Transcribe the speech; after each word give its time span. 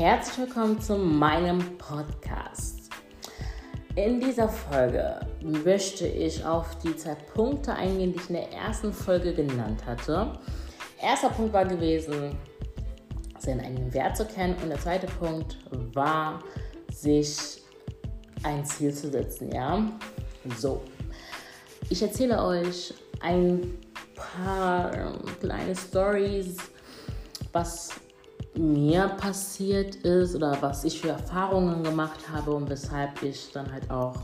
herzlich 0.00 0.46
willkommen 0.46 0.80
zu 0.80 0.96
meinem 0.96 1.76
Podcast. 1.76 2.88
In 3.96 4.18
dieser 4.18 4.48
Folge 4.48 5.20
möchte 5.42 6.06
ich 6.06 6.42
auf 6.42 6.78
die 6.78 6.96
zwei 6.96 7.14
Punkte 7.34 7.74
eingehen, 7.74 8.14
die 8.14 8.18
ich 8.18 8.30
in 8.30 8.36
der 8.36 8.50
ersten 8.50 8.94
Folge 8.94 9.34
genannt 9.34 9.84
hatte. 9.84 10.32
Erster 11.02 11.28
Punkt 11.28 11.52
war 11.52 11.66
gewesen, 11.66 12.34
seinen 13.40 13.60
eigenen 13.60 13.92
Wert 13.92 14.16
zu 14.16 14.24
kennen 14.24 14.56
und 14.62 14.70
der 14.70 14.80
zweite 14.80 15.06
Punkt 15.06 15.58
war, 15.92 16.42
sich 16.90 17.62
ein 18.42 18.64
Ziel 18.64 18.94
zu 18.94 19.10
setzen, 19.10 19.52
ja? 19.52 19.86
So. 20.56 20.80
Ich 21.90 22.00
erzähle 22.00 22.42
euch 22.42 22.94
ein 23.20 23.76
paar 24.14 25.12
kleine 25.40 25.76
Stories, 25.76 26.56
was 27.52 27.90
mir 28.54 29.08
passiert 29.08 29.96
ist 29.96 30.34
oder 30.34 30.56
was 30.60 30.84
ich 30.84 31.00
für 31.00 31.10
Erfahrungen 31.10 31.82
gemacht 31.82 32.28
habe 32.32 32.52
und 32.52 32.68
weshalb 32.68 33.22
ich 33.22 33.50
dann 33.52 33.70
halt 33.70 33.90
auch 33.90 34.16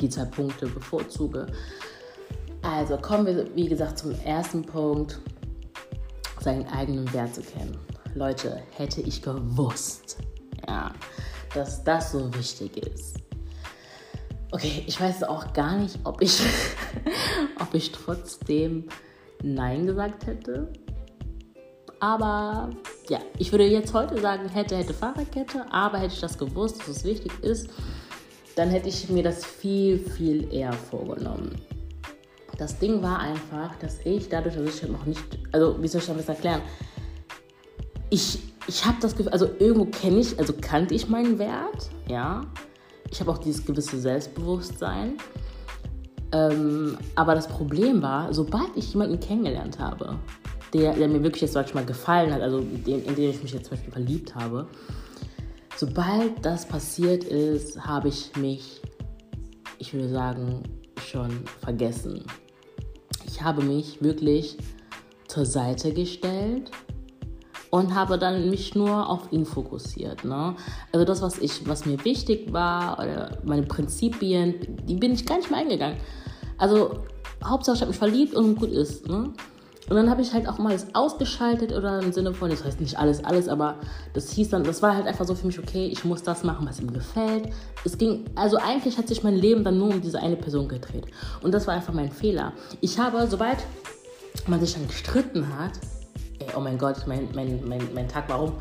die 0.00 0.08
zwei 0.08 0.24
Punkte 0.24 0.66
bevorzuge. 0.66 1.46
Also 2.62 2.96
kommen 2.96 3.26
wir, 3.26 3.54
wie 3.54 3.68
gesagt, 3.68 3.98
zum 3.98 4.12
ersten 4.24 4.62
Punkt, 4.62 5.18
seinen 6.40 6.66
eigenen 6.68 7.10
Wert 7.12 7.34
zu 7.34 7.42
kennen. 7.42 7.76
Leute, 8.14 8.62
hätte 8.76 9.00
ich 9.02 9.22
gewusst, 9.22 10.18
ja, 10.66 10.92
dass 11.54 11.84
das 11.84 12.12
so 12.12 12.32
wichtig 12.34 12.76
ist. 12.78 13.16
Okay, 14.50 14.82
ich 14.86 15.00
weiß 15.00 15.22
auch 15.24 15.52
gar 15.52 15.76
nicht, 15.76 15.98
ob 16.04 16.20
ich, 16.20 16.42
ob 17.60 17.72
ich 17.72 17.92
trotzdem 17.92 18.88
Nein 19.42 19.86
gesagt 19.86 20.26
hätte. 20.26 20.72
Aber 22.00 22.70
ja, 23.10 23.18
ich 23.38 23.52
würde 23.52 23.66
jetzt 23.66 23.92
heute 23.92 24.18
sagen, 24.20 24.48
hätte, 24.48 24.76
hätte 24.76 24.94
Fahrradkette, 24.94 25.70
aber 25.70 25.98
hätte 25.98 26.14
ich 26.14 26.20
das 26.20 26.38
gewusst, 26.38 26.80
dass 26.80 26.88
es 26.88 27.04
wichtig 27.04 27.32
ist, 27.42 27.68
dann 28.56 28.70
hätte 28.70 28.88
ich 28.88 29.08
mir 29.10 29.22
das 29.22 29.44
viel, 29.44 29.98
viel 29.98 30.52
eher 30.52 30.72
vorgenommen. 30.72 31.60
Das 32.56 32.78
Ding 32.78 33.02
war 33.02 33.18
einfach, 33.18 33.76
dass 33.76 33.98
ich 34.04 34.28
dadurch, 34.28 34.54
dass 34.54 34.82
ich 34.82 34.88
noch 34.88 35.04
nicht, 35.06 35.22
also 35.52 35.76
wie 35.80 35.88
soll 35.88 36.00
ich 36.00 36.06
das 36.06 36.28
erklären? 36.28 36.62
Ich, 38.08 38.38
ich 38.66 38.84
habe 38.84 38.96
das 39.00 39.14
Gefühl, 39.14 39.32
also 39.32 39.48
irgendwo 39.58 39.84
kenne 39.86 40.20
ich, 40.20 40.38
also 40.38 40.54
kannte 40.60 40.94
ich 40.94 41.08
meinen 41.08 41.38
Wert, 41.38 41.90
ja. 42.08 42.42
Ich 43.10 43.20
habe 43.20 43.30
auch 43.30 43.38
dieses 43.38 43.64
gewisse 43.64 43.98
Selbstbewusstsein. 44.00 45.14
Ähm, 46.32 46.96
aber 47.14 47.34
das 47.34 47.48
Problem 47.48 48.02
war, 48.02 48.32
sobald 48.32 48.76
ich 48.76 48.92
jemanden 48.92 49.18
kennengelernt 49.18 49.78
habe, 49.78 50.16
der, 50.72 50.94
der 50.94 51.08
mir 51.08 51.22
wirklich 51.22 51.42
jetzt 51.42 51.52
sag 51.52 51.66
ich 51.66 51.74
mal 51.74 51.84
gefallen 51.84 52.32
hat, 52.32 52.42
also 52.42 52.60
den, 52.60 53.04
in 53.04 53.14
den 53.14 53.30
ich 53.30 53.42
mich 53.42 53.52
jetzt 53.52 53.66
zum 53.66 53.76
Beispiel 53.76 53.92
verliebt 53.92 54.34
habe, 54.34 54.66
sobald 55.76 56.44
das 56.44 56.66
passiert 56.66 57.24
ist, 57.24 57.80
habe 57.84 58.08
ich 58.08 58.36
mich, 58.36 58.80
ich 59.78 59.92
würde 59.94 60.08
sagen, 60.08 60.62
schon 61.06 61.44
vergessen. 61.60 62.24
Ich 63.26 63.42
habe 63.42 63.62
mich 63.62 64.02
wirklich 64.02 64.58
zur 65.28 65.46
Seite 65.46 65.92
gestellt 65.92 66.70
und 67.70 67.94
habe 67.94 68.18
dann 68.18 68.50
mich 68.50 68.74
nur 68.74 69.08
auf 69.08 69.32
ihn 69.32 69.46
fokussiert. 69.46 70.24
Ne? 70.24 70.56
Also 70.92 71.04
das, 71.04 71.22
was 71.22 71.38
ich, 71.38 71.66
was 71.66 71.86
mir 71.86 72.04
wichtig 72.04 72.52
war, 72.52 72.98
oder 72.98 73.38
meine 73.44 73.62
Prinzipien, 73.62 74.76
die 74.86 74.96
bin 74.96 75.12
ich 75.12 75.24
gar 75.24 75.38
nicht 75.38 75.50
mehr 75.50 75.60
eingegangen. 75.60 75.98
Also 76.58 77.04
Hauptsache, 77.44 77.76
ich 77.76 77.80
habe 77.80 77.90
mich 77.90 77.98
verliebt 77.98 78.34
und 78.34 78.56
gut 78.56 78.70
ist. 78.70 79.08
Ne? 79.08 79.32
Und 79.90 79.96
dann 79.96 80.08
habe 80.08 80.22
ich 80.22 80.32
halt 80.32 80.48
auch 80.48 80.58
mal 80.58 80.70
alles 80.70 80.86
ausgeschaltet 80.94 81.72
oder 81.72 81.98
im 81.98 82.12
Sinne 82.12 82.32
von, 82.32 82.48
das 82.48 82.64
heißt 82.64 82.80
nicht 82.80 82.96
alles, 82.96 83.24
alles, 83.24 83.48
aber 83.48 83.74
das 84.12 84.30
hieß 84.30 84.50
dann, 84.50 84.62
das 84.62 84.82
war 84.82 84.94
halt 84.94 85.08
einfach 85.08 85.26
so 85.26 85.34
für 85.34 85.48
mich, 85.48 85.58
okay, 85.58 85.88
ich 85.88 86.04
muss 86.04 86.22
das 86.22 86.44
machen, 86.44 86.64
was 86.68 86.78
ihm 86.78 86.92
gefällt. 86.92 87.48
Es 87.84 87.98
ging, 87.98 88.24
also 88.36 88.56
eigentlich 88.56 88.98
hat 88.98 89.08
sich 89.08 89.24
mein 89.24 89.34
Leben 89.34 89.64
dann 89.64 89.78
nur 89.78 89.88
um 89.88 90.00
diese 90.00 90.20
eine 90.20 90.36
Person 90.36 90.68
gedreht. 90.68 91.06
Und 91.42 91.52
das 91.52 91.66
war 91.66 91.74
einfach 91.74 91.92
mein 91.92 92.12
Fehler. 92.12 92.52
Ich 92.80 93.00
habe, 93.00 93.26
sobald 93.26 93.58
man 94.46 94.60
sich 94.60 94.74
dann 94.74 94.86
gestritten 94.86 95.58
hat, 95.58 95.72
ey, 96.38 96.46
oh 96.56 96.60
mein 96.60 96.78
Gott, 96.78 97.08
mein, 97.08 97.28
mein, 97.34 97.60
mein, 97.66 97.82
mein 97.92 98.06
Tag, 98.06 98.26
warum? 98.28 98.52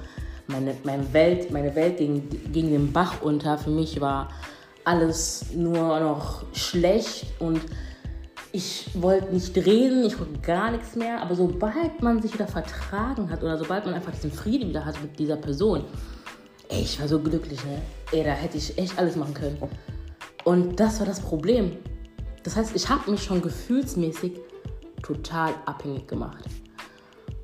Meine, 0.47 0.75
meine 0.83 1.13
Welt, 1.13 1.51
meine 1.51 1.75
Welt 1.75 1.97
ging, 1.97 2.27
ging 2.51 2.71
den 2.71 2.91
Bach 2.91 3.21
unter. 3.21 3.59
Für 3.59 3.69
mich 3.69 4.01
war 4.01 4.29
alles 4.83 5.53
nur 5.53 5.99
noch 5.99 6.43
schlecht 6.53 7.27
und 7.37 7.61
ich 8.51 8.89
wollte 8.95 9.33
nicht 9.33 9.55
reden, 9.55 10.05
ich 10.05 10.19
wollte 10.19 10.39
gar 10.39 10.71
nichts 10.71 10.95
mehr, 10.95 11.21
aber 11.21 11.35
sobald 11.35 12.01
man 12.01 12.21
sich 12.21 12.33
wieder 12.33 12.47
vertragen 12.47 13.29
hat 13.29 13.43
oder 13.43 13.57
sobald 13.57 13.85
man 13.85 13.93
einfach 13.93 14.11
diesen 14.11 14.31
Frieden 14.31 14.69
wieder 14.69 14.85
hat 14.85 14.99
mit 15.01 15.19
dieser 15.19 15.35
Person, 15.35 15.83
ey, 16.69 16.81
ich 16.81 16.99
war 16.99 17.07
so 17.07 17.19
glücklich, 17.19 17.63
ne? 17.65 17.81
Ey, 18.11 18.23
da 18.23 18.31
hätte 18.31 18.57
ich 18.57 18.77
echt 18.77 18.97
alles 18.97 19.15
machen 19.15 19.33
können. 19.33 19.57
Und 20.45 20.79
das 20.79 20.99
war 20.99 21.05
das 21.05 21.19
Problem. 21.19 21.77
Das 22.43 22.55
heißt, 22.55 22.75
ich 22.75 22.89
habe 22.89 23.11
mich 23.11 23.21
schon 23.21 23.41
gefühlsmäßig 23.41 24.39
total 25.03 25.53
abhängig 25.65 26.07
gemacht. 26.07 26.45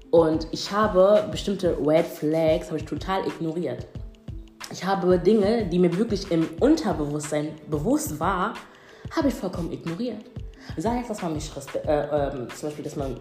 Und 0.09 0.47
ich 0.51 0.71
habe 0.71 1.27
bestimmte 1.29 1.77
Red 1.85 2.05
Flags 2.05 2.67
habe 2.67 2.77
ich 2.77 2.85
total 2.85 3.27
ignoriert. 3.27 3.85
Ich 4.71 4.83
habe 4.83 5.19
Dinge, 5.19 5.67
die 5.67 5.77
mir 5.77 5.95
wirklich 5.97 6.31
im 6.31 6.47
Unterbewusstsein 6.59 7.49
bewusst 7.69 8.19
war, 8.19 8.55
habe 9.15 9.27
ich 9.27 9.33
vollkommen 9.33 9.71
ignoriert. 9.71 10.23
Sei 10.77 10.97
jetzt, 10.97 11.09
dass 11.09 11.21
man 11.21 11.33
mich 11.33 11.51
äh, 11.85 11.89
äh, 11.89 12.47
zum 12.47 12.69
Beispiel, 12.69 12.83
dass 12.83 12.95
man. 12.95 13.19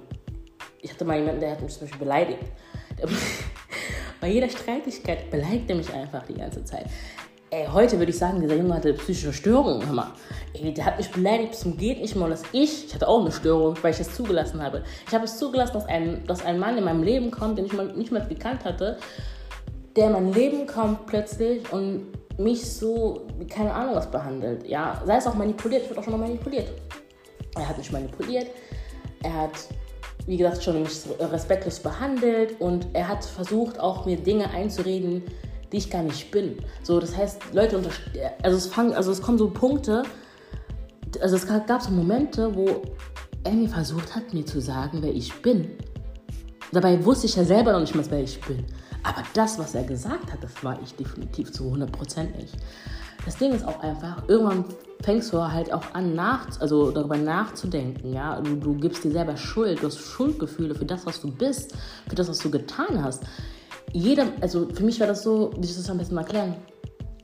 Ich 0.81 0.93
hatte 0.93 1.05
mal 1.05 1.19
jemanden, 1.19 1.41
der 1.41 1.53
hat 1.53 1.62
mich 1.62 1.72
zum 1.72 1.82
Beispiel 1.82 2.00
beleidigt. 2.00 2.44
bei 4.21 4.28
jeder 4.28 4.49
Streitigkeit 4.49 5.31
beleidigt 5.31 5.69
er 5.69 5.77
mich 5.77 5.93
einfach 5.93 6.25
die 6.27 6.34
ganze 6.34 6.65
Zeit. 6.65 6.87
Ey, 7.50 7.66
heute 7.72 7.99
würde 7.99 8.10
ich 8.10 8.19
sagen, 8.19 8.41
dieser 8.41 8.56
Junge 8.56 8.75
hatte 8.75 8.93
psychische 8.94 9.32
Störungen. 9.32 9.94
Mal. 9.94 10.10
Ey, 10.55 10.75
der 10.75 10.87
hat 10.87 10.99
mich 10.99 11.10
beleidigt 11.10 11.50
bis 11.50 11.60
zum 11.60 11.77
geht 11.77 12.00
nicht 12.00 12.16
mal. 12.16 12.28
dass 12.28 12.43
ich, 12.53 12.87
ich 12.87 12.94
hatte 12.94 13.06
auch 13.06 13.21
eine 13.21 13.31
Störung, 13.31 13.76
weil 13.81 13.93
ich 13.93 13.99
das 13.99 14.15
zugelassen 14.15 14.62
habe. 14.62 14.82
Ich 15.06 15.15
habe 15.15 15.25
es 15.25 15.38
zugelassen, 15.38 15.75
dass 15.75 15.87
ein, 15.87 16.26
dass 16.26 16.44
ein 16.44 16.59
Mann 16.59 16.76
in 16.76 16.84
meinem 16.84 17.03
Leben 17.03 17.31
kommt, 17.31 17.59
den 17.59 17.66
ich 17.66 17.72
mal, 17.72 17.87
nicht 17.94 18.11
mal 18.11 18.26
gekannt 18.26 18.65
hatte, 18.65 18.99
der 19.94 20.06
in 20.06 20.12
mein 20.12 20.32
Leben 20.32 20.66
kommt 20.66 21.06
plötzlich 21.06 21.72
und 21.72 22.06
mich 22.38 22.69
so, 22.69 23.26
keine 23.49 23.72
Ahnung 23.72 23.94
was 23.94 24.11
behandelt. 24.11 24.66
Ja, 24.66 25.00
sei 25.06 25.16
es 25.16 25.26
auch 25.26 25.34
manipuliert, 25.34 25.82
ich 25.84 25.91
wurde 25.91 26.00
auch 26.00 26.05
schon 26.05 26.19
mal 26.19 26.26
manipuliert. 26.26 26.69
Er 27.57 27.69
hat 27.69 27.79
mich 27.79 27.93
manipuliert. 27.93 28.49
Er 29.23 29.35
hat, 29.35 29.69
wie 30.27 30.37
gesagt, 30.37 30.63
schon 30.63 30.83
mich 30.83 31.03
respektlos 31.19 31.81
behandelt 31.81 32.61
und 32.61 32.89
er 32.93 33.09
hat 33.09 33.25
versucht, 33.25 33.81
auch 33.81 34.07
mir 34.07 34.17
Dinge 34.17 34.51
einzureden, 34.51 35.23
die 35.73 35.79
ich 35.79 35.91
gar 35.91 36.03
nicht 36.03 36.31
bin. 36.31 36.59
So, 36.83 37.01
das 37.01 37.17
heißt, 37.17 37.41
Leute, 37.53 37.81
also 38.43 38.57
es 38.57 38.67
fangen, 38.67 38.93
also 38.93 39.11
es 39.11 39.23
kommen 39.23 39.39
so 39.39 39.51
Punkte, 39.51 40.03
also 41.21 41.37
es 41.37 41.47
gab 41.47 41.83
so 41.83 41.91
Momente, 41.91 42.55
wo 42.55 42.83
er 43.45 43.53
mir 43.53 43.69
versucht 43.69 44.15
hat, 44.15 44.33
mir 44.35 44.45
zu 44.45 44.61
sagen, 44.61 44.99
wer 45.03 45.13
ich 45.13 45.33
bin. 45.43 45.71
Dabei 46.73 47.05
wusste 47.05 47.27
ich 47.27 47.37
ja 47.37 47.45
selber 47.45 47.73
noch 47.73 47.81
nicht 47.81 47.95
mal, 47.95 48.05
wer 48.09 48.23
ich 48.23 48.41
bin. 48.41 48.65
Aber 49.03 49.23
das, 49.35 49.59
was 49.59 49.75
er 49.75 49.85
gesagt 49.85 50.33
hat, 50.33 50.43
das 50.43 50.65
war 50.65 50.79
ich 50.83 50.95
definitiv 50.95 51.53
zu 51.53 51.65
100% 51.65 52.37
nicht. 52.37 52.57
Das 53.25 53.37
Ding 53.37 53.53
ist 53.53 53.67
auch 53.67 53.81
einfach, 53.81 54.29
irgendwann 54.29 54.65
fängst 55.05 55.33
du 55.33 55.41
halt 55.41 55.73
auch 55.73 55.93
an, 55.93 56.15
nach, 56.15 56.61
also 56.61 56.91
darüber 56.91 57.17
nachzudenken. 57.17 58.13
Ja? 58.13 58.41
Du, 58.41 58.57
du 58.57 58.75
gibst 58.75 59.05
dir 59.05 59.13
selber 59.13 59.37
Schuld, 59.37 59.83
du 59.83 59.87
hast 59.87 59.99
Schuldgefühle 59.99 60.75
für 60.75 60.87
das, 60.87 61.05
was 61.05 61.21
du 61.21 61.31
bist, 61.31 61.75
für 62.09 62.15
das, 62.15 62.29
was 62.29 62.39
du 62.39 62.51
getan 62.51 63.05
hast. 63.05 63.23
Jeder, 63.93 64.27
also 64.41 64.69
für 64.71 64.83
mich 64.83 64.99
war 65.01 65.07
das 65.07 65.23
so, 65.23 65.53
wie 65.59 65.67
ich 65.67 65.77
das 65.77 65.91
am 65.91 65.99
besten 65.99 66.17
erklären? 66.17 66.57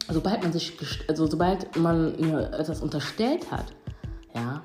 Sobald 0.09 0.43
man 0.43 0.53
sich, 0.53 0.77
also 1.09 1.27
sobald 1.27 1.75
man 1.77 2.21
mir 2.21 2.53
etwas 2.53 2.81
unterstellt 2.81 3.51
hat, 3.51 3.67
ja, 4.35 4.63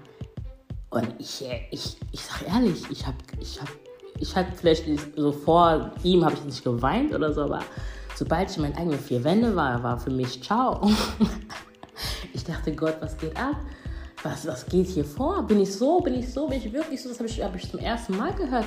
und 0.90 1.08
ich, 1.20 1.44
ich, 1.72 1.98
ich 2.12 2.22
sag 2.22 2.48
ehrlich, 2.48 2.84
ich 2.90 3.06
habe, 3.06 3.18
ich 3.40 3.60
habe, 3.60 3.72
ich 4.20 4.36
hatte 4.36 4.52
vielleicht 4.56 4.86
so 5.16 5.32
vor 5.32 5.92
ihm 6.04 6.24
habe 6.24 6.36
ich 6.36 6.44
nicht 6.44 6.64
geweint 6.64 7.14
oder 7.14 7.34
so, 7.34 7.42
aber 7.44 7.60
sobald 8.16 8.50
ich 8.50 8.58
in 8.58 8.64
meinen 8.64 8.78
eigenen 8.78 9.00
vier 9.00 9.24
Wände 9.24 9.56
war, 9.56 9.84
war 9.84 10.00
für 10.00 10.12
mich 10.12 10.42
ciao. 10.44 10.90
dachte, 12.66 12.76
Gott, 12.76 12.96
was 13.00 13.18
geht 13.18 13.38
ab? 13.38 13.58
Was, 14.24 14.48
was 14.48 14.66
geht 14.66 14.88
hier 14.88 15.06
vor? 15.06 15.44
Bin 15.44 15.62
ich 15.62 15.74
so? 15.74 16.00
Bin 16.00 16.16
ich 16.16 16.32
so? 16.32 16.48
Bin 16.48 16.58
ich 16.58 16.74
wirklich 16.74 17.02
so? 17.02 17.10
Das 17.10 17.20
habe 17.20 17.30
ich, 17.30 17.44
hab 17.44 17.56
ich 17.56 17.70
zum 17.70 17.80
ersten 17.80 18.18
Mal 18.18 18.34
gehört. 18.34 18.66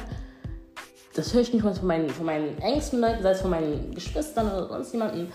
Das 1.15 1.35
höre 1.35 1.41
ich 1.41 1.53
nicht 1.53 1.65
mal 1.65 1.75
von 1.75 1.89
meinen, 1.89 2.09
von 2.11 2.27
meinen 2.27 2.57
engsten 2.59 3.01
Leuten, 3.01 3.23
sei 3.23 3.31
es 3.31 3.41
von 3.41 3.51
meinen 3.51 3.93
Geschwistern 3.93 4.47
oder 4.47 4.69
sonst 4.69 4.93
jemanden. 4.93 5.33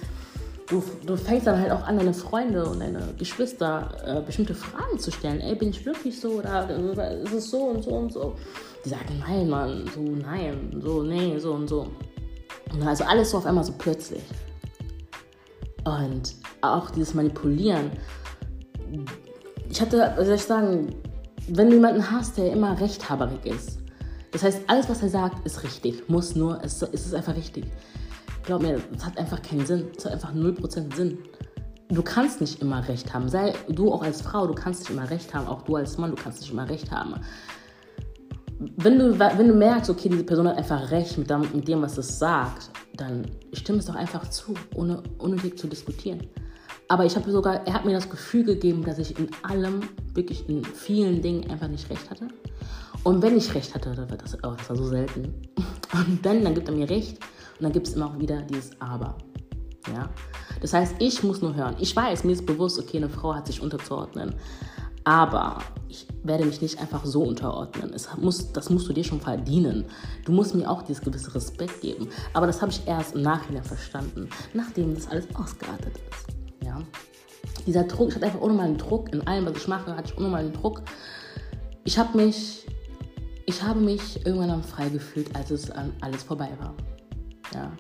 Du, 0.70 0.82
du 1.06 1.18
fängst 1.18 1.46
dann 1.46 1.60
halt 1.60 1.72
auch 1.72 1.84
an, 1.84 1.98
deine 1.98 2.14
Freunde 2.14 2.66
und 2.66 2.80
deine 2.80 3.14
Geschwister 3.18 3.92
äh, 4.06 4.22
bestimmte 4.22 4.56
Fragen 4.56 4.98
zu 4.98 5.12
stellen. 5.12 5.42
Ey, 5.42 5.56
bin 5.56 5.70
ich 5.70 5.86
wirklich 5.86 6.18
so 6.18 6.40
oder 6.40 6.70
ist 7.22 7.34
es 7.34 7.52
so 7.52 7.64
und 7.64 7.84
so 7.84 7.92
und 7.92 8.14
so? 8.14 8.36
Die 8.86 8.90
sagen, 8.90 9.22
nein, 9.28 9.50
Mann, 9.50 9.90
so, 9.94 10.00
nein, 10.00 10.82
so, 10.82 11.04
nee, 11.04 11.38
so 11.38 11.52
und 11.54 11.68
so. 11.68 11.88
Also 12.86 13.04
alles 13.04 13.32
so 13.32 13.40
auf 13.40 13.46
einmal 13.46 13.66
so 13.66 13.74
plötzlich. 13.78 14.24
Und 15.84 16.36
auch 16.62 16.92
dieses 16.92 17.14
Manipulieren. 17.14 17.92
Ich 19.70 19.82
hatte, 19.82 20.14
was 20.16 20.26
soll 20.26 20.36
ich 20.36 20.44
sagen, 20.44 20.96
wenn 21.48 21.70
du 21.70 21.76
jemanden 21.76 22.12
hast, 22.12 22.38
der 22.38 22.52
immer 22.52 22.80
rechthaberig 22.80 23.46
ist, 23.46 23.80
das 24.34 24.44
heißt, 24.44 24.62
alles, 24.68 24.90
was 24.90 25.04
er 25.04 25.10
sagt, 25.10 25.46
ist 25.46 25.64
richtig, 25.64 26.10
muss 26.10 26.36
nur, 26.36 26.60
es, 26.64 26.82
es 26.82 27.06
ist 27.06 27.14
einfach 27.14 27.36
richtig. 27.36 27.66
glaub 28.44 28.64
mir, 28.64 28.82
es 28.96 29.06
hat 29.06 29.18
einfach 29.18 29.42
keinen 29.42 29.66
Sinn. 29.66 29.88
Es 29.96 30.06
hat 30.06 30.14
einfach 30.14 30.34
0% 30.34 30.96
Sinn. 30.96 31.20
Du 31.90 32.02
kannst 32.02 32.42
nicht 32.42 32.62
immer 32.62 32.88
recht 32.88 33.14
haben. 33.14 33.30
Sei 33.30 33.54
du 33.70 33.92
auch 33.92 34.02
als 34.02 34.22
Frau, 34.22 34.48
du 34.48 34.56
kannst 34.56 34.82
nicht 34.82 34.90
immer 34.90 35.10
recht 35.10 35.34
haben. 35.34 35.48
Auch 35.48 35.62
du 35.62 35.76
als 35.76 35.98
Mann, 36.00 36.16
du 36.16 36.22
kannst 36.22 36.42
nicht 36.42 36.52
immer 36.52 36.68
recht 36.68 36.90
haben. 36.92 37.14
Wenn 38.78 38.98
du, 38.98 39.20
wenn 39.20 39.48
du 39.48 39.54
merkst, 39.54 39.90
okay, 39.90 40.10
diese 40.10 40.24
Person 40.24 40.48
hat 40.48 40.58
einfach 40.58 40.90
recht 40.90 41.18
mit, 41.18 41.30
dem, 41.30 41.42
mit 41.54 41.68
dem, 41.68 41.82
was 41.82 41.98
es 41.98 42.18
sagt, 42.18 42.72
dann 42.96 43.26
stimme 43.52 43.80
es 43.80 43.86
doch 43.86 43.96
einfach 43.96 44.28
zu, 44.30 44.56
ohne 44.74 45.04
unnötig 45.20 45.60
zu 45.60 45.68
diskutieren. 45.68 46.22
Aber 46.88 47.06
ich 47.06 47.16
habe 47.16 47.32
sogar, 47.32 47.66
er 47.66 47.74
hat 47.74 47.86
mir 47.86 47.94
das 47.94 48.10
Gefühl 48.10 48.44
gegeben, 48.44 48.84
dass 48.84 49.00
ich 49.00 49.18
in 49.18 49.30
allem, 49.42 49.82
wirklich 50.14 50.48
in 50.50 50.64
vielen 50.64 51.22
Dingen 51.22 51.50
einfach 51.50 51.68
nicht 51.68 51.90
recht 51.90 52.10
hatte. 52.10 52.28
Und 53.04 53.22
wenn 53.22 53.38
ich 53.38 53.54
recht 53.54 53.74
hatte, 53.76 53.94
dann 53.94 54.10
war 54.10 54.18
das, 54.18 54.36
oh, 54.44 54.54
das 54.58 54.70
war 54.70 54.76
so 54.76 54.86
selten. 54.86 55.34
Und 55.94 56.26
dann, 56.26 56.44
dann 56.44 56.56
gibt 56.56 56.68
er 56.68 56.74
mir 56.74 56.90
recht 56.90 57.20
und 57.60 57.62
dann 57.62 57.72
gibt 57.72 57.88
es 57.88 57.94
immer 57.94 58.08
auch 58.08 58.18
wieder 58.18 58.42
dieses 58.42 58.72
Aber. 58.82 59.16
Ja? 59.94 60.10
Das 60.60 60.74
heißt, 60.74 60.96
ich 60.98 61.22
muss 61.22 61.42
nur 61.42 61.54
hören. 61.54 61.76
Ich 61.80 61.96
weiß, 61.96 62.24
mir 62.24 62.32
ist 62.32 62.48
bewusst, 62.48 62.80
okay, 62.80 62.98
eine 62.98 63.10
Frau 63.10 63.36
hat 63.36 63.46
sich 63.46 63.62
unterzuordnen. 63.62 64.34
Aber 65.04 65.60
ich 65.90 66.08
werde 66.24 66.46
mich 66.46 66.62
nicht 66.62 66.80
einfach 66.80 67.06
so 67.06 67.22
unterordnen. 67.22 67.94
Es 67.94 68.10
muss, 68.18 68.52
das 68.54 68.72
musst 68.72 68.90
du 68.90 68.94
dir 68.94 69.04
schon 69.04 69.22
verdienen. 69.22 69.86
Du 70.26 70.32
musst 70.32 70.56
mir 70.56 70.68
auch 70.68 70.82
dieses 70.82 71.04
gewisse 71.04 71.36
Respekt 71.36 71.82
geben. 71.82 72.08
Aber 72.34 72.48
das 72.48 72.62
habe 72.62 72.72
ich 72.72 72.88
erst 72.88 73.14
im 73.14 73.22
Nachhinein 73.22 73.64
verstanden, 73.64 74.30
nachdem 74.54 74.96
das 74.96 75.08
alles 75.08 75.28
ausgeartet 75.36 75.94
ist. 76.10 76.33
Ja? 76.74 76.84
Dieser 77.66 77.84
Druck, 77.84 78.10
ich 78.10 78.16
hatte 78.16 78.26
einfach 78.26 78.42
unnormalen 78.42 78.78
Druck 78.78 79.14
in 79.14 79.26
allem, 79.28 79.46
was 79.46 79.58
ich 79.58 79.68
mache, 79.68 79.96
hatte 79.96 80.12
ich 80.12 80.18
unnormalen 80.18 80.54
Druck. 80.54 80.82
Ich 81.84 81.98
habe 81.98 82.18
mich, 82.18 82.66
ich 83.46 83.62
habe 83.62 83.80
mich 83.80 84.26
irgendwann 84.26 84.50
dann 84.50 84.64
frei 84.64 84.90
gefühlt, 84.90 85.36
als 85.36 85.52
es 85.52 85.70
alles 86.02 86.24
vorbei 86.24 86.50
war. 86.60 86.74
Ja. 87.54 87.72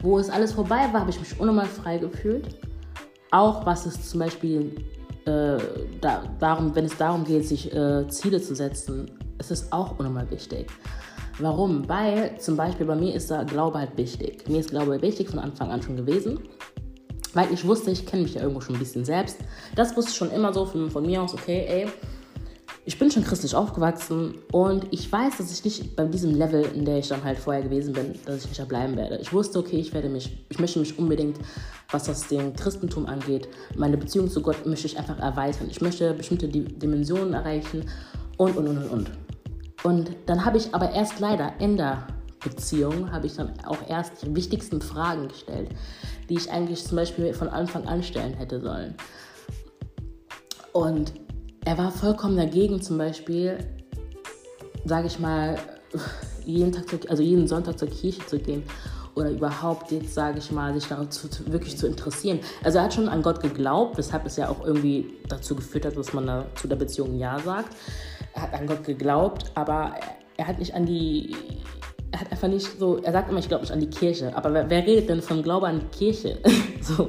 Wo 0.00 0.18
es 0.18 0.30
alles 0.30 0.52
vorbei 0.52 0.88
war, 0.92 1.00
habe 1.00 1.10
ich 1.10 1.20
mich 1.20 1.38
unnormal 1.38 1.66
frei 1.66 1.98
gefühlt. 1.98 2.56
Auch 3.30 3.66
was 3.66 3.86
es 3.86 4.10
zum 4.10 4.20
Beispiel 4.20 4.74
äh, 5.26 5.58
da, 6.00 6.24
darum, 6.38 6.74
wenn 6.74 6.84
es 6.84 6.96
darum 6.96 7.24
geht, 7.24 7.46
sich 7.46 7.72
äh, 7.74 8.06
Ziele 8.08 8.40
zu 8.40 8.54
setzen, 8.54 9.10
ist 9.38 9.50
es 9.50 9.72
auch 9.72 9.98
unnormal 9.98 10.30
wichtig. 10.30 10.66
Warum? 11.38 11.88
Weil 11.88 12.38
zum 12.38 12.56
Beispiel 12.56 12.86
bei 12.86 12.96
mir 12.96 13.14
ist 13.14 13.30
der 13.30 13.44
Glaube 13.44 13.78
halt 13.78 13.96
wichtig. 13.96 14.48
Mir 14.48 14.60
ist 14.60 14.70
Glaube 14.70 15.00
wichtig 15.00 15.28
von 15.28 15.38
Anfang 15.38 15.70
an 15.70 15.82
schon 15.82 15.96
gewesen. 15.96 16.40
Weil 17.34 17.52
ich 17.52 17.64
wusste, 17.66 17.90
ich 17.90 18.06
kenne 18.06 18.22
mich 18.22 18.34
ja 18.34 18.42
irgendwo 18.42 18.60
schon 18.60 18.76
ein 18.76 18.78
bisschen 18.80 19.04
selbst. 19.04 19.38
Das 19.76 19.96
wusste 19.96 20.10
ich 20.10 20.16
schon 20.16 20.30
immer 20.30 20.52
so 20.52 20.66
von, 20.66 20.90
von 20.90 21.06
mir 21.06 21.22
aus, 21.22 21.34
okay, 21.34 21.64
ey, 21.68 21.88
ich 22.86 22.98
bin 22.98 23.10
schon 23.10 23.22
christlich 23.22 23.54
aufgewachsen 23.54 24.36
und 24.52 24.86
ich 24.90 25.10
weiß, 25.10 25.36
dass 25.36 25.52
ich 25.52 25.64
nicht 25.64 25.96
bei 25.96 26.04
diesem 26.06 26.34
Level, 26.34 26.64
in 26.74 26.84
der 26.84 26.98
ich 26.98 27.08
dann 27.08 27.22
halt 27.22 27.38
vorher 27.38 27.62
gewesen 27.62 27.92
bin, 27.92 28.14
dass 28.24 28.38
ich 28.38 28.48
nicht 28.48 28.58
da 28.58 28.64
bleiben 28.64 28.96
werde. 28.96 29.18
Ich 29.18 29.32
wusste, 29.32 29.58
okay, 29.58 29.78
ich 29.78 29.92
werde 29.92 30.08
mich, 30.08 30.44
ich 30.48 30.58
möchte 30.58 30.78
mich 30.78 30.98
unbedingt, 30.98 31.38
was 31.90 32.04
das 32.04 32.26
dem 32.28 32.54
Christentum 32.54 33.06
angeht, 33.06 33.48
meine 33.76 33.96
Beziehung 33.98 34.30
zu 34.30 34.40
Gott 34.40 34.64
möchte 34.66 34.86
ich 34.86 34.98
einfach 34.98 35.18
erweitern. 35.18 35.68
Ich 35.70 35.80
möchte 35.80 36.14
bestimmte 36.14 36.48
Dimensionen 36.48 37.34
erreichen 37.34 37.84
und, 38.38 38.56
und, 38.56 38.68
und, 38.68 38.78
und, 38.78 38.90
und. 38.90 39.10
Und 39.82 40.10
dann 40.26 40.44
habe 40.44 40.58
ich 40.58 40.74
aber 40.74 40.90
erst 40.90 41.20
leider 41.20 41.52
in 41.58 41.76
der 41.76 42.06
Beziehung, 42.42 43.12
habe 43.12 43.26
ich 43.26 43.36
dann 43.36 43.52
auch 43.64 43.78
erst 43.88 44.22
die 44.22 44.34
wichtigsten 44.34 44.80
Fragen 44.80 45.28
gestellt, 45.28 45.70
die 46.28 46.34
ich 46.34 46.50
eigentlich 46.50 46.84
zum 46.84 46.96
Beispiel 46.96 47.34
von 47.34 47.48
Anfang 47.48 47.86
an 47.86 48.02
stellen 48.02 48.34
hätte 48.34 48.60
sollen. 48.60 48.94
Und 50.72 51.12
er 51.64 51.76
war 51.76 51.90
vollkommen 51.90 52.36
dagegen, 52.36 52.80
zum 52.80 52.98
Beispiel, 52.98 53.58
sage 54.84 55.06
ich 55.06 55.18
mal, 55.18 55.58
jeden 56.44 56.72
Tag, 56.72 56.88
zur, 56.88 56.98
also 57.10 57.22
jeden 57.22 57.46
Sonntag 57.46 57.78
zur 57.78 57.88
Kirche 57.88 58.24
zu 58.26 58.38
gehen 58.38 58.62
oder 59.14 59.30
überhaupt 59.30 59.90
jetzt, 59.90 60.14
sage 60.14 60.38
ich 60.38 60.50
mal, 60.50 60.72
sich 60.72 60.86
dazu 60.86 61.28
wirklich 61.46 61.76
zu 61.76 61.86
interessieren. 61.86 62.40
Also 62.62 62.78
er 62.78 62.84
hat 62.84 62.94
schon 62.94 63.08
an 63.08 63.22
Gott 63.22 63.42
geglaubt, 63.42 63.98
weshalb 63.98 64.24
es 64.26 64.36
ja 64.36 64.48
auch 64.48 64.64
irgendwie 64.64 65.14
dazu 65.28 65.54
geführt 65.54 65.84
hat, 65.84 65.96
dass 65.96 66.12
man 66.12 66.26
da 66.26 66.46
zu 66.54 66.68
der 66.68 66.76
Beziehung 66.76 67.18
Ja 67.18 67.38
sagt. 67.38 67.76
Er 68.34 68.42
hat 68.42 68.54
an 68.54 68.66
Gott 68.66 68.84
geglaubt, 68.84 69.50
aber 69.54 69.94
er 70.36 70.46
hat 70.46 70.58
nicht 70.58 70.74
an 70.74 70.86
die, 70.86 71.36
er 72.12 72.20
hat 72.20 72.32
einfach 72.32 72.48
nicht 72.48 72.78
so, 72.78 72.98
er 72.98 73.12
sagt 73.12 73.30
immer, 73.30 73.38
ich 73.38 73.48
glaube 73.48 73.62
nicht 73.62 73.72
an 73.72 73.80
die 73.80 73.90
Kirche, 73.90 74.34
aber 74.36 74.52
wer, 74.52 74.68
wer 74.68 74.86
redet 74.86 75.08
denn 75.08 75.22
vom 75.22 75.42
Glaube 75.42 75.68
an 75.68 75.80
die 75.80 75.98
Kirche? 75.98 76.38
so 76.82 77.06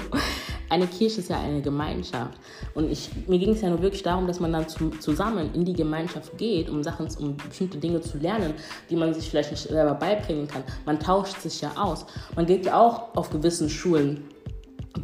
eine 0.70 0.88
Kirche 0.88 1.20
ist 1.20 1.30
ja 1.30 1.40
eine 1.40 1.62
Gemeinschaft. 1.62 2.38
Und 2.76 2.90
ich, 2.90 3.10
mir 3.28 3.40
ging 3.40 3.52
es 3.52 3.62
ja 3.62 3.70
nur 3.70 3.82
wirklich 3.82 4.04
darum, 4.04 4.26
dass 4.28 4.40
man 4.40 4.54
dann 4.54 4.70
zu, 4.70 4.90
zusammen 4.92 5.54
in 5.54 5.66
die 5.66 5.74
Gemeinschaft 5.74 6.38
geht, 6.38 6.70
um 6.70 6.82
Sachen, 6.82 7.08
um 7.20 7.36
bestimmte 7.36 7.78
Dinge 7.78 8.00
zu 8.02 8.18
lernen, 8.20 8.54
die 8.90 8.96
man 8.96 9.14
sich 9.14 9.30
vielleicht 9.30 9.52
nicht 9.52 9.64
selber 9.64 9.96
beibringen 9.96 10.48
kann. 10.48 10.64
Man 10.86 11.00
tauscht 11.00 11.42
sich 11.42 11.60
ja 11.62 11.72
aus. 11.76 12.06
Man 12.36 12.46
geht 12.46 12.66
ja 12.66 12.80
auch 12.80 13.16
auf 13.16 13.30
gewissen 13.30 13.70
Schulen, 13.70 14.24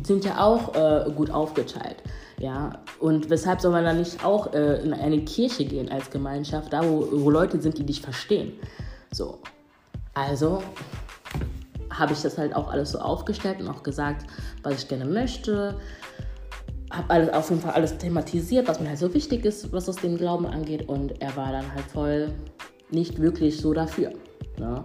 sind 0.04 0.24
ja 0.24 0.42
auch 0.42 0.74
äh, 0.76 1.12
gut 1.12 1.32
aufgeteilt. 1.32 1.98
Ja, 2.40 2.84
und 3.00 3.30
weshalb 3.30 3.60
soll 3.60 3.72
man 3.72 3.84
dann 3.84 3.98
nicht 3.98 4.24
auch 4.24 4.54
äh, 4.54 4.82
in 4.84 4.94
eine 4.94 5.20
Kirche 5.22 5.66
gehen 5.66 5.90
als 5.90 6.12
Gemeinschaft, 6.12 6.72
da 6.72 6.84
wo, 6.84 7.08
wo 7.12 7.30
Leute 7.32 7.60
sind, 7.60 7.78
die 7.78 7.86
dich 7.86 8.00
verstehen? 8.00 8.54
So. 9.12 9.40
Also, 10.18 10.64
habe 11.92 12.14
ich 12.14 12.22
das 12.24 12.40
halt 12.40 12.56
auch 12.56 12.72
alles 12.72 12.92
so 12.92 13.00
aufgestellt 13.00 13.62
und 13.62 13.70
auch 13.70 13.84
gesagt, 13.84 14.26
was 14.64 14.82
ich 14.82 14.88
gerne 14.88 15.06
möchte. 15.06 15.80
Habe 16.90 17.10
alles 17.10 17.30
auf 17.30 17.50
jeden 17.52 17.62
Fall 17.62 17.74
alles 17.74 17.98
thematisiert, 18.00 18.68
was 18.68 18.80
mir 18.80 18.90
halt 18.90 18.98
so 18.98 19.14
wichtig 19.14 19.46
ist, 19.46 19.72
was 19.72 19.88
aus 19.88 19.98
dem 19.98 20.18
Glauben 20.18 20.48
angeht. 20.48 20.90
Und 20.90 21.22
er 21.22 21.36
war 21.36 21.52
dann 21.52 21.72
halt 21.72 21.86
voll 21.94 22.34
nicht 22.90 23.22
wirklich 23.22 23.60
so 23.60 23.74
dafür. 23.74 24.12
Ne? 24.58 24.84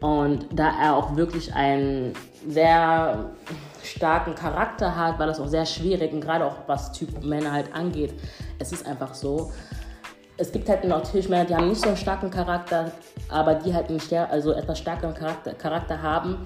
Und 0.00 0.46
da 0.52 0.78
er 0.80 0.94
auch 0.94 1.16
wirklich 1.16 1.52
einen 1.52 2.12
sehr 2.46 3.30
starken 3.82 4.36
Charakter 4.36 4.94
hat, 4.94 5.18
war 5.18 5.26
das 5.26 5.40
auch 5.40 5.48
sehr 5.48 5.66
schwierig 5.66 6.12
und 6.12 6.20
gerade 6.20 6.44
auch 6.44 6.56
was 6.68 6.92
Typ 6.92 7.24
Männer 7.24 7.50
halt 7.50 7.74
angeht. 7.74 8.14
Es 8.60 8.72
ist 8.72 8.86
einfach 8.86 9.14
so, 9.14 9.50
es 10.38 10.52
gibt 10.52 10.68
halt 10.68 10.84
natürlich 10.84 11.28
Männer, 11.28 11.44
die 11.44 11.54
haben 11.54 11.68
nicht 11.68 11.80
so 11.80 11.88
einen 11.88 11.96
starken 11.96 12.30
Charakter, 12.30 12.92
aber 13.28 13.54
die 13.54 13.72
halt 13.72 13.88
einen 13.88 14.00
also 14.30 14.52
etwas 14.52 14.78
stärkeren 14.78 15.14
Charakter, 15.14 15.54
Charakter 15.54 16.00
haben, 16.00 16.38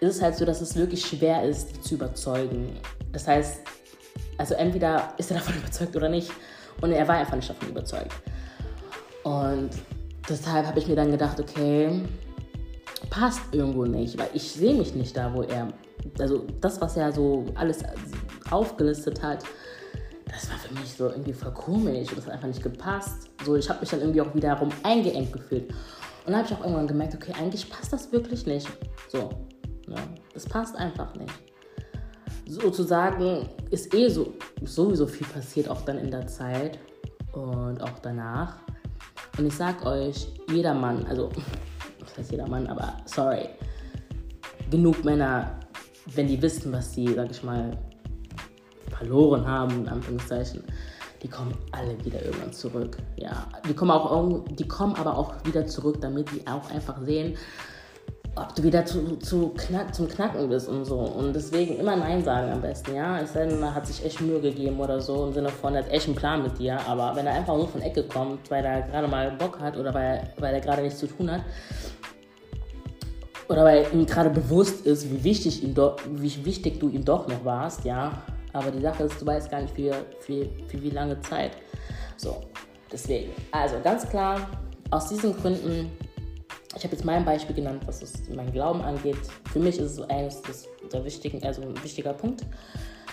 ist 0.00 0.16
es 0.16 0.22
halt 0.22 0.36
so, 0.36 0.44
dass 0.44 0.60
es 0.60 0.76
wirklich 0.76 1.04
schwer 1.04 1.42
ist, 1.42 1.76
die 1.76 1.80
zu 1.80 1.94
überzeugen. 1.94 2.78
Das 3.12 3.26
heißt, 3.26 3.60
also 4.36 4.54
entweder 4.54 5.14
ist 5.16 5.30
er 5.30 5.38
davon 5.38 5.54
überzeugt 5.58 5.96
oder 5.96 6.08
nicht. 6.08 6.30
Und 6.80 6.92
er 6.92 7.08
war 7.08 7.16
einfach 7.16 7.36
nicht 7.36 7.48
davon 7.48 7.68
überzeugt. 7.68 8.12
Und 9.24 9.70
deshalb 10.28 10.66
habe 10.66 10.78
ich 10.78 10.86
mir 10.86 10.94
dann 10.94 11.10
gedacht, 11.10 11.40
okay, 11.40 12.02
passt 13.10 13.42
irgendwo 13.52 13.84
nicht, 13.84 14.18
weil 14.18 14.28
ich 14.34 14.52
sehe 14.52 14.74
mich 14.74 14.94
nicht 14.94 15.16
da, 15.16 15.32
wo 15.34 15.42
er, 15.42 15.68
also 16.18 16.46
das, 16.60 16.80
was 16.80 16.96
er 16.96 17.12
so 17.12 17.46
alles 17.54 17.80
aufgelistet 18.50 19.22
hat, 19.22 19.44
das 20.30 20.50
war 20.50 20.58
für 20.58 20.74
mich 20.74 20.92
so 20.92 21.08
irgendwie 21.08 21.32
voll 21.32 21.52
komisch 21.52 22.08
und 22.10 22.18
das 22.18 22.26
hat 22.26 22.34
einfach 22.34 22.48
nicht 22.48 22.62
gepasst. 22.62 23.30
So, 23.44 23.56
ich 23.56 23.68
habe 23.68 23.80
mich 23.80 23.90
dann 23.90 24.00
irgendwie 24.00 24.20
auch 24.20 24.34
wiederum 24.34 24.70
eingeengt 24.82 25.32
gefühlt. 25.32 25.70
Und 25.70 26.32
dann 26.32 26.36
habe 26.36 26.48
ich 26.48 26.54
auch 26.54 26.60
irgendwann 26.60 26.86
gemerkt, 26.86 27.14
okay, 27.14 27.32
eigentlich 27.38 27.68
passt 27.70 27.92
das 27.92 28.12
wirklich 28.12 28.46
nicht. 28.46 28.68
So, 29.08 29.30
ne? 29.86 29.96
das 30.34 30.44
passt 30.44 30.76
einfach 30.76 31.14
nicht. 31.14 31.32
Sozusagen 32.46 33.48
ist 33.70 33.94
eh 33.94 34.08
so, 34.08 34.34
sowieso 34.62 35.06
viel 35.06 35.26
passiert, 35.26 35.68
auch 35.68 35.82
dann 35.82 35.98
in 35.98 36.10
der 36.10 36.26
Zeit 36.26 36.78
und 37.32 37.80
auch 37.82 37.98
danach. 38.02 38.56
Und 39.38 39.46
ich 39.46 39.54
sag 39.54 39.84
euch, 39.86 40.28
jeder 40.50 40.74
Mann, 40.74 41.06
also, 41.06 41.30
was 42.00 42.16
heißt 42.18 42.30
jeder 42.32 42.48
Mann, 42.48 42.66
aber 42.66 42.96
sorry, 43.04 43.48
genug 44.70 45.04
Männer, 45.04 45.58
wenn 46.14 46.26
die 46.26 46.40
wissen, 46.40 46.72
was 46.72 46.94
sie, 46.94 47.14
sag 47.14 47.30
ich 47.30 47.42
mal, 47.42 47.76
verloren 48.98 49.46
haben, 49.46 49.82
in 49.82 49.88
Anführungszeichen, 49.88 50.62
die 51.22 51.28
kommen 51.28 51.54
alle 51.72 52.02
wieder 52.04 52.22
irgendwann 52.24 52.52
zurück. 52.52 52.98
Ja, 53.16 53.48
die 53.68 53.74
kommen, 53.74 53.90
auch, 53.90 54.44
die 54.50 54.68
kommen 54.68 54.94
aber 54.96 55.16
auch 55.16 55.34
wieder 55.44 55.66
zurück, 55.66 55.98
damit 56.00 56.30
die 56.30 56.46
auch 56.46 56.70
einfach 56.70 57.00
sehen, 57.02 57.36
ob 58.36 58.54
du 58.54 58.62
wieder 58.62 58.84
zu, 58.84 59.16
zu 59.16 59.52
knack, 59.56 59.94
zum 59.94 60.08
Knacken 60.08 60.48
bist 60.48 60.68
und 60.68 60.84
so. 60.84 60.98
Und 60.98 61.34
deswegen 61.34 61.76
immer 61.76 61.96
Nein 61.96 62.22
sagen 62.22 62.52
am 62.52 62.60
besten, 62.60 62.94
ja. 62.94 63.18
Es 63.18 63.32
sei 63.32 63.46
denn, 63.46 63.58
man 63.58 63.74
hat 63.74 63.86
sich 63.86 64.04
echt 64.04 64.20
Mühe 64.20 64.40
gegeben 64.40 64.78
oder 64.78 65.00
so, 65.00 65.26
im 65.26 65.32
Sinne 65.32 65.48
von, 65.48 65.74
er 65.74 65.84
hat 65.84 65.90
echt 65.90 66.06
einen 66.06 66.14
Plan 66.14 66.42
mit 66.42 66.58
dir. 66.58 66.78
Aber 66.86 67.16
wenn 67.16 67.26
er 67.26 67.34
einfach 67.34 67.56
so 67.56 67.66
von 67.66 67.80
Ecke 67.80 68.04
kommt, 68.04 68.50
weil 68.50 68.64
er 68.64 68.82
gerade 68.82 69.08
mal 69.08 69.32
Bock 69.32 69.58
hat 69.58 69.76
oder 69.76 69.92
weil, 69.92 70.30
weil 70.38 70.54
er 70.54 70.60
gerade 70.60 70.82
nichts 70.82 71.00
zu 71.00 71.08
tun 71.08 71.30
hat, 71.30 71.40
oder 73.48 73.64
weil 73.64 73.86
ihm 73.92 74.06
gerade 74.06 74.30
bewusst 74.30 74.86
ist, 74.86 75.10
wie 75.10 75.24
wichtig, 75.24 75.64
ihm 75.64 75.74
do, 75.74 75.96
wie 76.10 76.44
wichtig 76.44 76.78
du 76.78 76.88
ihm 76.90 77.04
doch 77.04 77.26
noch 77.28 77.44
warst, 77.44 77.84
ja, 77.84 78.22
aber 78.58 78.70
die 78.70 78.80
Sache 78.80 79.04
ist, 79.04 79.20
du 79.20 79.26
weißt 79.26 79.50
gar 79.50 79.62
nicht 79.62 79.74
für, 79.74 79.92
für, 80.20 80.46
für 80.66 80.82
wie 80.82 80.90
lange 80.90 81.20
Zeit. 81.20 81.52
So, 82.16 82.42
deswegen. 82.90 83.32
Also 83.52 83.76
ganz 83.82 84.08
klar, 84.08 84.48
aus 84.90 85.08
diesen 85.08 85.34
Gründen, 85.34 85.90
ich 86.76 86.84
habe 86.84 86.94
jetzt 86.94 87.04
mein 87.04 87.24
Beispiel 87.24 87.56
genannt, 87.56 87.82
was 87.86 88.02
es 88.02 88.28
mein 88.28 88.52
Glauben 88.52 88.80
angeht. 88.82 89.18
Für 89.52 89.58
mich 89.58 89.78
ist 89.78 89.98
es 89.98 90.00
eines 90.10 90.42
des, 90.42 90.68
der 90.92 91.04
wichtigen, 91.04 91.42
also 91.44 91.62
ein 91.62 91.82
wichtiger 91.82 92.12
Punkt. 92.12 92.44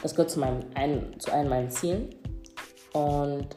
Das 0.02 0.14
gehört 0.14 0.30
zu, 0.30 0.40
meinem, 0.40 0.60
ein, 0.76 1.20
zu 1.20 1.32
einem 1.32 1.50
meinen 1.50 1.70
Zielen. 1.70 2.10
Und 2.94 3.48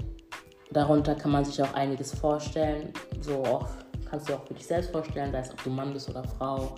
darunter 0.71 1.15
kann 1.15 1.31
man 1.31 1.45
sich 1.45 1.63
auch 1.63 1.73
einiges 1.75 2.15
vorstellen. 2.15 2.93
So 3.21 3.45
auch, 3.45 3.69
kannst 4.09 4.29
du 4.29 4.35
auch 4.35 4.47
für 4.47 4.55
dich 4.55 4.67
selbst 4.67 4.91
vorstellen, 4.91 5.33
sei 5.33 5.41
es 5.41 5.51
ob 5.51 5.63
du 5.63 5.71
Mann 5.71 5.93
bist 5.93 6.09
oder 6.09 6.25
Frau 6.25 6.75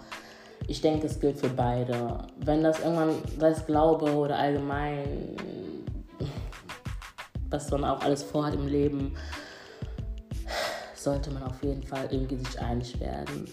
ich 0.70 0.80
denke, 0.80 1.08
es 1.08 1.18
gilt 1.18 1.36
für 1.36 1.48
beide. 1.48 2.18
Wenn 2.36 2.62
das 2.62 2.78
irgendwann, 2.78 3.16
sei 3.40 3.48
es 3.48 3.66
Glaube 3.66 4.08
oder 4.14 4.38
allgemein, 4.38 5.36
was 7.50 7.68
man 7.72 7.84
auch 7.84 8.00
alles 8.02 8.22
vorhat 8.22 8.54
im 8.54 8.68
Leben, 8.68 9.16
sollte 10.94 11.32
man 11.32 11.42
auf 11.42 11.60
jeden 11.64 11.82
Fall 11.82 12.06
irgendwie 12.12 12.36
sich 12.36 12.60
einig 12.60 13.00
werden. 13.00 13.46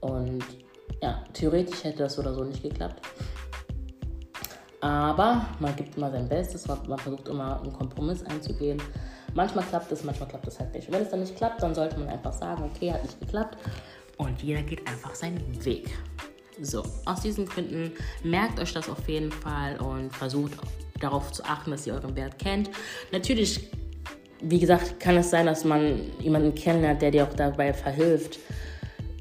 Und 0.00 0.44
ja, 1.00 1.24
theoretisch 1.32 1.84
hätte 1.84 2.00
das 2.00 2.18
oder 2.18 2.34
so 2.34 2.44
nicht 2.44 2.62
geklappt. 2.62 3.00
Aber 4.82 5.46
man 5.58 5.74
gibt 5.74 5.96
immer 5.96 6.10
sein 6.10 6.28
Bestes, 6.28 6.68
man, 6.68 6.98
versucht 6.98 7.28
immer 7.28 7.62
einen 7.62 7.72
Kompromiss 7.72 8.26
einzugehen. 8.26 8.82
Manchmal 9.32 9.64
klappt 9.64 9.90
es, 9.90 10.04
manchmal 10.04 10.28
klappt 10.28 10.48
es 10.48 10.60
halt 10.60 10.74
nicht. 10.74 10.86
Und 10.88 10.94
wenn 10.94 11.02
es 11.02 11.08
dann 11.08 11.20
nicht 11.20 11.34
klappt, 11.34 11.62
dann 11.62 11.74
sollte 11.74 11.98
man 11.98 12.10
einfach 12.10 12.34
sagen, 12.34 12.62
okay, 12.64 12.92
hat 12.92 13.02
nicht 13.04 13.18
geklappt. 13.20 13.56
Und 14.18 14.42
jeder 14.42 14.60
geht 14.60 14.86
einfach 14.86 15.14
seinen 15.14 15.64
Weg. 15.64 15.88
So, 16.60 16.82
aus 17.06 17.20
diesen 17.22 17.46
Gründen 17.46 17.92
merkt 18.22 18.60
euch 18.60 18.72
das 18.72 18.88
auf 18.88 19.08
jeden 19.08 19.32
Fall 19.32 19.80
und 19.80 20.14
versucht 20.14 20.52
darauf 21.00 21.32
zu 21.32 21.44
achten, 21.44 21.70
dass 21.70 21.86
ihr 21.86 21.94
euren 21.94 22.14
Wert 22.14 22.38
kennt. 22.38 22.70
Natürlich, 23.10 23.70
wie 24.40 24.58
gesagt, 24.58 25.00
kann 25.00 25.16
es 25.16 25.30
sein, 25.30 25.46
dass 25.46 25.64
man 25.64 26.10
jemanden 26.20 26.54
kennenlernt, 26.54 27.02
der 27.02 27.10
dir 27.10 27.24
auch 27.24 27.34
dabei 27.34 27.72
verhilft, 27.72 28.38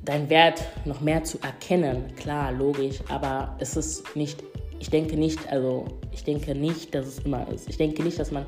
deinen 0.03 0.29
Wert 0.29 0.61
noch 0.85 1.01
mehr 1.01 1.23
zu 1.23 1.39
erkennen. 1.41 2.13
Klar, 2.15 2.51
logisch, 2.51 2.99
aber 3.07 3.55
es 3.59 3.77
ist 3.77 4.15
nicht, 4.15 4.43
ich 4.79 4.89
denke 4.89 5.15
nicht, 5.15 5.47
also 5.51 5.85
ich 6.11 6.23
denke 6.23 6.53
nicht, 6.53 6.93
dass 6.93 7.07
es 7.07 7.19
immer 7.19 7.47
ist. 7.51 7.69
Ich 7.69 7.77
denke 7.77 8.03
nicht, 8.03 8.19
dass 8.19 8.31
man 8.31 8.45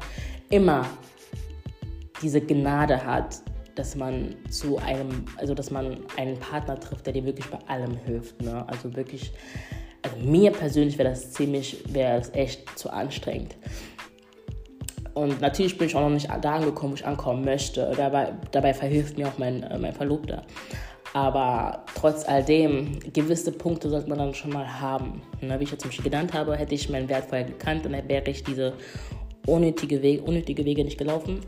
immer 0.49 0.85
diese 2.21 2.41
Gnade 2.41 3.03
hat, 3.05 3.41
dass 3.75 3.95
man 3.95 4.35
zu 4.49 4.77
einem, 4.77 5.25
also 5.37 5.53
dass 5.53 5.71
man 5.71 5.97
einen 6.17 6.37
Partner 6.39 6.79
trifft, 6.79 7.05
der 7.05 7.13
dir 7.13 7.25
wirklich 7.25 7.47
bei 7.47 7.59
allem 7.67 7.95
hilft. 8.05 8.41
Ne? 8.41 8.65
Also 8.67 8.95
wirklich, 8.95 9.31
also 10.01 10.17
mir 10.17 10.51
persönlich 10.51 10.97
wäre 10.97 11.09
das 11.09 11.31
ziemlich, 11.31 11.83
wäre 11.93 12.19
es 12.19 12.29
echt 12.33 12.77
zu 12.77 12.89
anstrengend. 12.91 13.55
Und 15.13 15.41
natürlich 15.41 15.77
bin 15.77 15.87
ich 15.87 15.95
auch 15.95 16.01
noch 16.01 16.09
nicht 16.09 16.29
da 16.41 16.55
angekommen, 16.55 16.93
wo 16.93 16.95
ich 16.95 17.05
ankommen 17.05 17.45
möchte. 17.45 17.91
Dabei, 17.95 18.33
dabei 18.51 18.73
verhilft 18.73 19.17
mir 19.17 19.27
auch 19.27 19.37
mein, 19.37 19.63
äh, 19.63 19.77
mein 19.77 19.93
Verlobter. 19.93 20.43
Aber 21.13 21.85
trotz 21.93 22.27
all 22.27 22.43
dem, 22.43 22.97
gewisse 23.13 23.51
Punkte 23.51 23.89
sollte 23.89 24.09
man 24.09 24.17
dann 24.17 24.33
schon 24.33 24.51
mal 24.51 24.81
haben. 24.81 25.21
Ne? 25.41 25.59
Wie 25.59 25.63
ich 25.63 25.71
jetzt 25.71 25.81
zum 25.81 25.89
Beispiel 25.89 26.09
genannt 26.09 26.33
habe, 26.33 26.55
hätte 26.57 26.73
ich 26.73 26.89
meinen 26.89 27.07
Wert 27.09 27.25
vorher 27.25 27.45
gekannt, 27.45 27.85
dann 27.85 27.91
wäre 27.91 28.29
ich 28.29 28.43
diese 28.43 28.73
unnötige 29.45 30.01
Wege, 30.01 30.23
unnötige 30.23 30.65
Wege 30.65 30.83
nicht 30.83 30.97
gelaufen 30.97 31.41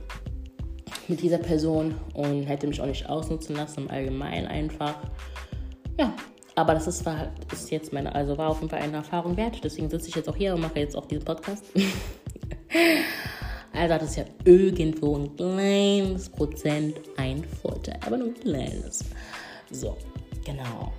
mit 1.08 1.22
dieser 1.22 1.38
Person 1.38 1.96
und 2.14 2.44
hätte 2.44 2.68
mich 2.68 2.82
auch 2.82 2.86
nicht 2.86 3.10
ausnutzen 3.10 3.56
lassen 3.56 3.84
im 3.84 3.92
Allgemeinen 3.92 4.48
einfach. 4.48 4.96
Ja, 6.00 6.14
aber 6.56 6.74
das 6.74 6.88
ist, 6.88 7.06
war, 7.06 7.32
ist 7.52 7.70
jetzt 7.72 7.92
meine, 7.92 8.16
also 8.16 8.38
war 8.38 8.50
auf 8.50 8.60
jeden 8.60 8.70
Fall 8.70 8.82
eine 8.82 8.98
Erfahrung 8.98 9.36
wert. 9.38 9.60
Deswegen 9.64 9.90
sitze 9.90 10.10
ich 10.10 10.16
jetzt 10.16 10.30
auch 10.30 10.36
hier 10.36 10.56
und 10.56 10.62
mache 10.62 10.80
jetzt 10.80 10.96
auch 10.96 11.06
diesen 11.06 11.26
Podcast. 11.26 11.66
also 13.74 13.94
hat 13.94 14.02
es 14.02 14.16
ja 14.16 14.24
irgendwo 14.46 15.18
ein 15.18 15.36
kleines 15.36 16.30
Prozent 16.30 16.96
ein 17.18 17.44
Vorteil, 17.44 18.00
aber 18.06 18.18
nur 18.18 18.30
ein 18.30 18.36
kleines. 18.36 19.04
So, 19.72 19.98
genau. 20.46 20.94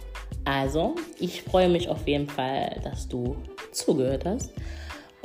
Also, 0.44 0.94
ich 1.18 1.42
freue 1.42 1.68
mich 1.68 1.88
auf 1.88 2.06
jeden 2.06 2.28
Fall, 2.28 2.80
dass 2.84 3.08
du 3.08 3.36
zugehört 3.72 4.24
hast. 4.24 4.52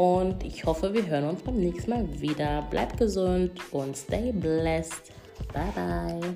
Und 0.02 0.44
ich 0.44 0.66
hoffe, 0.66 0.96
wir 0.96 1.06
hören 1.06 1.26
uns 1.26 1.44
beim 1.44 1.58
nächsten 1.58 1.92
Mal 1.92 2.08
wieder. 2.20 2.64
Bleibt 2.72 2.98
gesund 2.98 3.52
und 3.70 3.96
stay 3.96 4.32
blessed. 4.32 5.14
Bye 5.54 5.72
bye. 5.76 6.36